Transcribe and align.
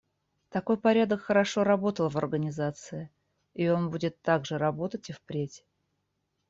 Такой 0.49 0.77
порядок 0.79 1.21
хорошо 1.21 1.63
работал 1.63 2.09
в 2.09 2.17
Организации, 2.17 3.11
и 3.53 3.67
он 3.69 3.91
будет 3.91 4.19
так 4.23 4.47
же 4.47 4.57
работать 4.57 5.11
и 5.11 5.13
впредь. 5.13 5.63